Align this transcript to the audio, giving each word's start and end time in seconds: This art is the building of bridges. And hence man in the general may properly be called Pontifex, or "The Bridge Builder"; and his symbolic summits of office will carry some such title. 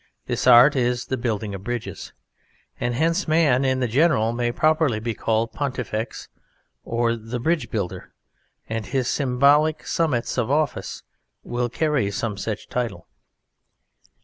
This 0.25 0.47
art 0.47 0.75
is 0.75 1.05
the 1.05 1.15
building 1.15 1.53
of 1.53 1.63
bridges. 1.63 2.11
And 2.79 2.95
hence 2.95 3.27
man 3.27 3.63
in 3.63 3.81
the 3.81 3.87
general 3.87 4.33
may 4.33 4.51
properly 4.51 4.99
be 4.99 5.13
called 5.13 5.51
Pontifex, 5.53 6.27
or 6.83 7.15
"The 7.15 7.39
Bridge 7.39 7.69
Builder"; 7.69 8.11
and 8.67 8.87
his 8.87 9.07
symbolic 9.07 9.85
summits 9.85 10.39
of 10.39 10.49
office 10.49 11.03
will 11.43 11.69
carry 11.69 12.09
some 12.09 12.35
such 12.35 12.67
title. 12.67 13.05